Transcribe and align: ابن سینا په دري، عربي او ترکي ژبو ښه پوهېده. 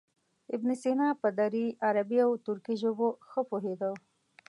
ابن 0.55 0.69
سینا 0.81 1.07
په 1.21 1.29
دري، 1.39 1.65
عربي 1.87 2.19
او 2.25 2.31
ترکي 2.45 2.75
ژبو 2.81 3.07
ښه 3.29 3.41
پوهېده. 3.49 3.91